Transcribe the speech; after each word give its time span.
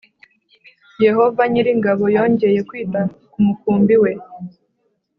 Yehova 1.05 1.41
nyir’ingabo 1.51 2.03
yongeye 2.15 2.59
kwita 2.69 3.01
ku 3.31 3.39
mukumbi 3.45 3.95
we 4.03 4.11